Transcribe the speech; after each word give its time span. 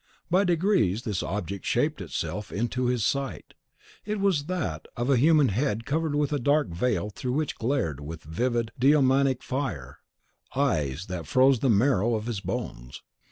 By 0.31 0.45
degrees 0.45 1.03
this 1.03 1.21
object 1.21 1.63
shaped 1.63 2.01
itself 2.01 2.51
to 2.71 2.85
his 2.87 3.05
sight. 3.05 3.53
It 4.03 4.19
was 4.19 4.37
as 4.39 4.45
that 4.45 4.87
of 4.97 5.11
a 5.11 5.15
human 5.17 5.49
head 5.49 5.85
covered 5.85 6.15
with 6.15 6.33
a 6.33 6.39
dark 6.39 6.69
veil 6.69 7.11
through 7.11 7.33
which 7.33 7.55
glared, 7.59 7.99
with 7.99 8.25
livid 8.25 8.71
and 8.73 8.79
demoniac 8.79 9.43
fire, 9.43 9.99
eyes 10.55 11.05
that 11.05 11.27
froze 11.27 11.59
the 11.59 11.69
marrow 11.69 12.15
of 12.15 12.25
his 12.25 12.39
bones. 12.39 13.03